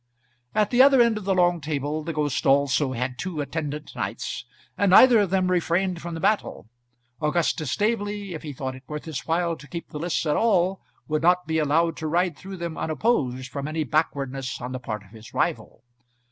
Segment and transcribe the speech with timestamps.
[0.55, 4.45] At the other end of the long table the ghost also had two attendant knights,
[4.75, 6.67] and neither of them refrained from the battle.
[7.21, 10.81] Augustus Staveley, if he thought it worth his while to keep the lists at all,
[11.07, 15.03] would not be allowed to ride through them unopposed from any backwardness on the part
[15.03, 15.83] of his rival.